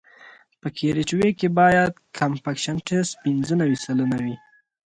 په 0.61 0.67
کیریج 0.77 1.09
وې 1.19 1.29
کې 1.39 1.47
باید 1.59 1.93
کمپکشن 2.17 2.75
ټسټ 2.87 3.11
پینځه 3.23 3.53
نوي 3.61 3.77
سلنه 3.83 4.17
وي 4.25 4.35